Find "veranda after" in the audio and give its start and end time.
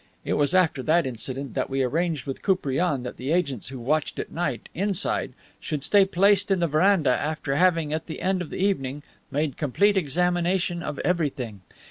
6.67-7.55